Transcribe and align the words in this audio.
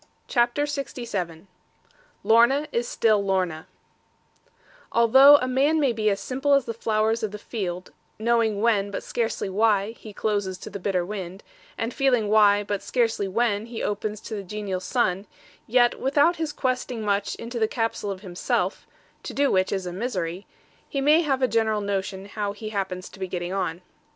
CHAPTER 0.27 0.63
LXVII 0.63 1.45
LORNA 2.23 2.67
STILL 2.81 3.19
IS 3.19 3.25
LORNA 3.27 3.67
Although 4.91 5.37
a 5.37 5.47
man 5.47 5.79
may 5.79 5.93
be 5.93 6.09
as 6.09 6.19
simple 6.19 6.55
as 6.55 6.65
the 6.65 6.73
flowers 6.73 7.21
of 7.21 7.29
the 7.29 7.37
field; 7.37 7.91
knowing 8.17 8.61
when, 8.61 8.89
but 8.89 9.03
scarcely 9.03 9.47
why, 9.47 9.91
he 9.91 10.11
closes 10.11 10.57
to 10.57 10.71
the 10.71 10.79
bitter 10.79 11.05
wind; 11.05 11.43
and 11.77 11.93
feeling 11.93 12.29
why, 12.29 12.63
but 12.63 12.81
scarcely 12.81 13.27
when, 13.27 13.67
he 13.67 13.83
opens 13.83 14.21
to 14.21 14.33
the 14.33 14.41
genial 14.41 14.79
sun; 14.79 15.27
yet 15.67 15.99
without 15.99 16.37
his 16.37 16.51
questing 16.51 17.03
much 17.03 17.35
into 17.35 17.59
the 17.59 17.67
capsule 17.67 18.09
of 18.09 18.21
himself 18.21 18.87
to 19.21 19.35
do 19.35 19.51
which 19.51 19.71
is 19.71 19.85
a 19.85 19.93
misery 19.93 20.47
he 20.89 20.99
may 20.99 21.21
have 21.21 21.43
a 21.43 21.47
general 21.47 21.79
notion 21.79 22.25
how 22.25 22.53
he 22.53 22.69
happens 22.69 23.07
to 23.07 23.19
be 23.19 23.27
getting 23.27 23.53
on. 23.53 23.83